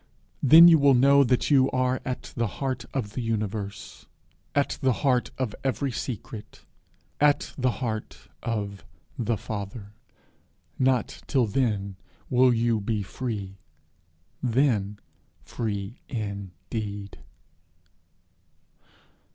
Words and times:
Then 0.41 0.67
you 0.67 0.79
will 0.79 0.95
know 0.95 1.23
that 1.23 1.51
you 1.51 1.69
are 1.69 2.01
at 2.03 2.33
the 2.35 2.47
heart 2.57 2.85
of 2.91 3.13
the 3.13 3.21
universe, 3.21 4.07
at 4.55 4.79
the 4.81 4.93
heart 5.05 5.29
of 5.37 5.53
every 5.63 5.91
secret 5.91 6.65
at 7.19 7.53
the 7.55 7.69
heart 7.69 8.27
of 8.41 8.83
the 9.19 9.37
Father. 9.37 9.93
Not 10.79 11.21
till 11.27 11.45
then 11.45 11.97
will 12.31 12.51
you 12.51 12.79
be 12.81 13.03
free, 13.03 13.59
then 14.41 14.97
free 15.43 16.01
indeed!' 16.09 17.19